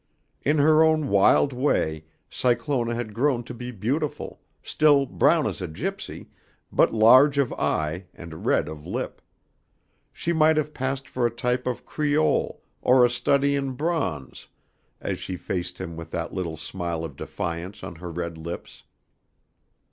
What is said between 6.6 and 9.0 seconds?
but large of eye and red of